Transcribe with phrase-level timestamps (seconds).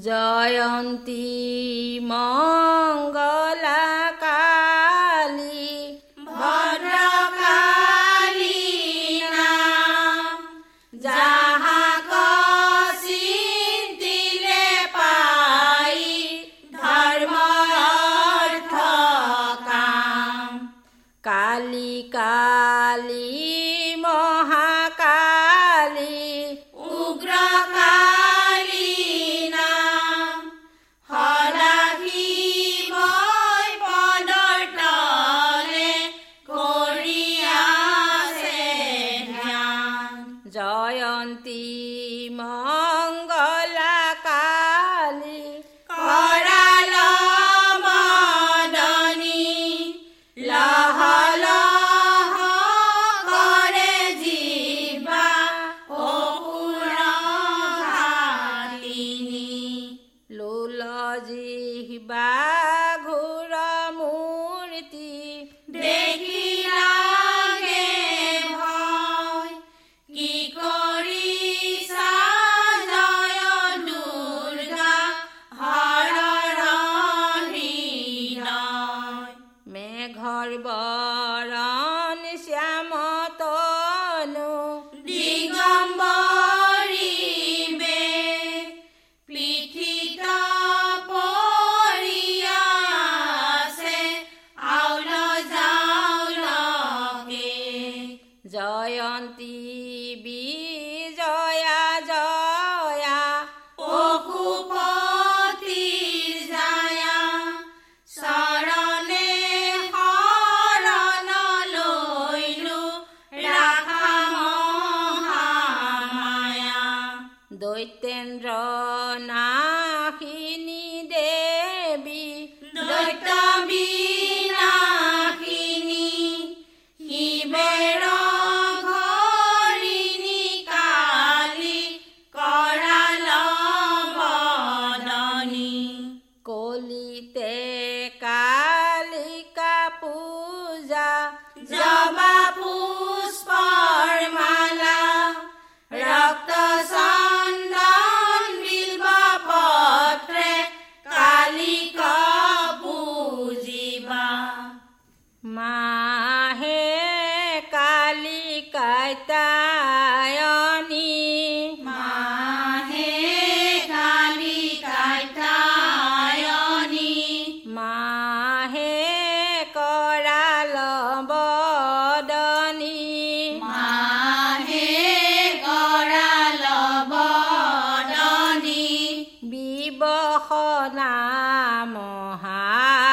[0.00, 1.28] জয়ন্তী
[2.02, 3.86] মঙ্গলা
[4.24, 5.70] কালী
[6.28, 7.42] ভদ্রকালী
[9.34, 10.36] নাম
[10.92, 11.82] যাহা
[14.00, 14.66] দিলে
[14.96, 16.00] পাই
[16.76, 17.34] ধর্ম
[18.32, 18.74] অর্থ
[21.24, 23.41] কালী কালী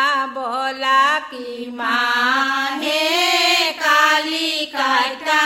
[0.02, 1.48] মহাবলা কি
[1.80, 3.06] মাহে
[3.82, 5.46] কালী কাটা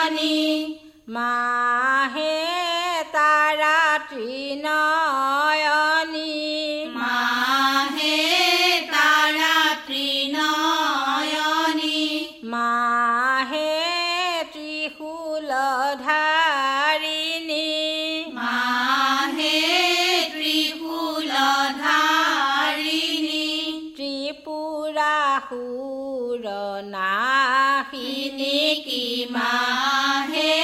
[24.91, 26.45] সুৰাসুৰ
[26.85, 30.57] নাখিনি কি মাহে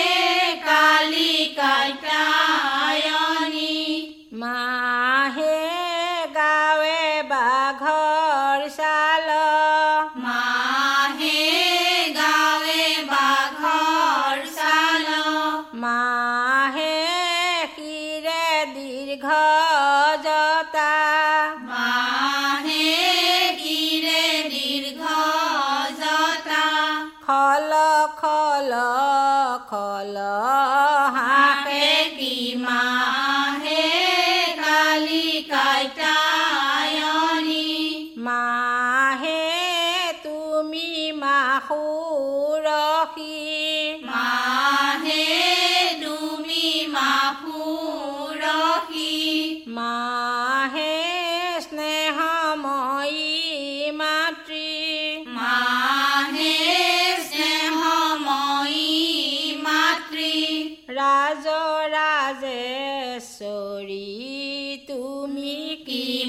[0.66, 2.37] কালি কাইটা
[29.60, 30.18] সকল
[31.16, 33.86] হাকে কি মাহে
[34.60, 37.00] কালি কাইটায়নি
[38.18, 39.46] মাহে
[40.26, 40.90] তুমি
[41.24, 41.82] মাহু
[42.68, 43.46] ৰখি
[44.08, 45.26] মাহে
[46.04, 47.58] তুমি মাহু
[48.38, 49.18] ৰখি
[49.70, 50.07] মা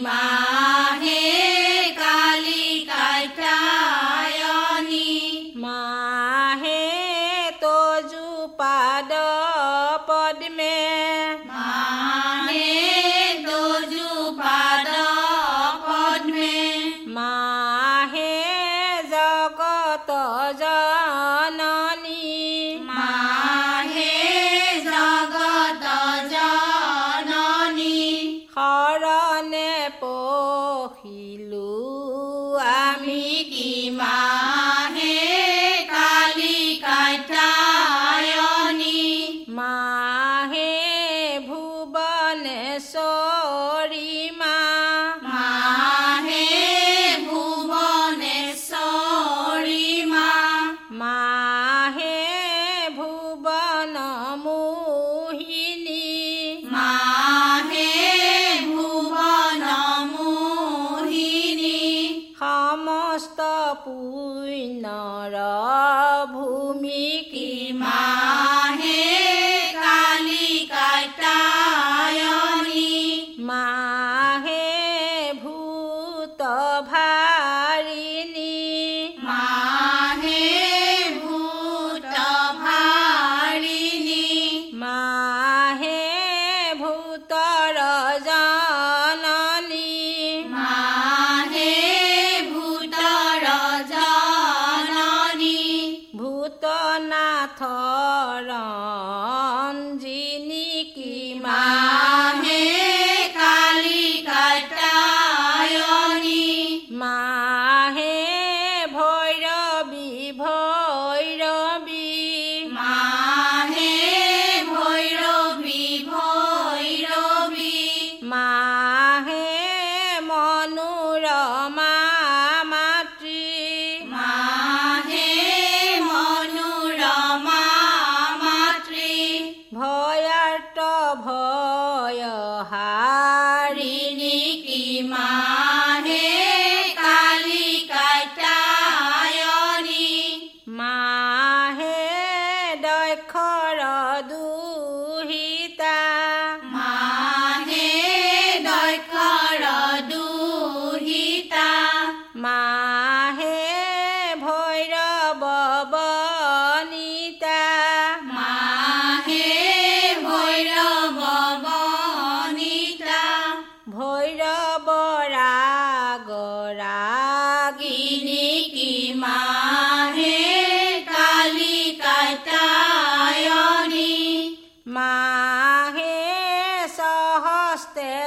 [0.08, 0.37] কি মাহে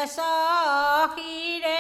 [0.07, 1.70] sahi re